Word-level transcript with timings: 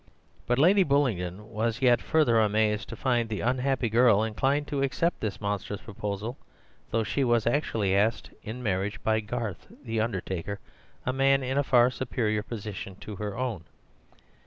But 0.47 0.57
Lady 0.57 0.81
Bullingdon 0.81 1.51
was 1.51 1.83
yet 1.83 2.01
further 2.01 2.39
amazed 2.39 2.89
to 2.89 2.95
find 2.95 3.29
the 3.29 3.41
unhappy 3.41 3.87
girl 3.87 4.23
inclined 4.23 4.65
to 4.69 4.81
accept 4.81 5.19
this 5.19 5.39
monstrous 5.39 5.79
proposal, 5.79 6.39
though 6.89 7.03
she 7.03 7.23
was 7.23 7.45
actually 7.45 7.95
asked 7.95 8.31
in 8.41 8.63
marriage 8.63 9.03
by 9.03 9.19
Garth, 9.19 9.67
the 9.83 10.01
undertaker, 10.01 10.59
a 11.05 11.13
man 11.13 11.43
in 11.43 11.55
a 11.59 11.63
far 11.63 11.91
superior 11.91 12.41
position 12.41 12.95
to 12.95 13.17
her 13.17 13.37
own. 13.37 13.65